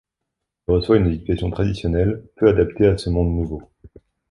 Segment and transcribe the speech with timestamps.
[0.67, 3.61] Il reçoit une éducation traditionnelle peu adaptée à ce monde nouveau.